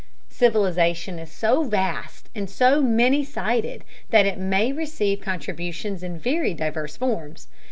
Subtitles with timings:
[0.31, 6.55] Civilization is so vast and so many sided that it may receive contributions in very
[6.55, 7.47] diverse forms.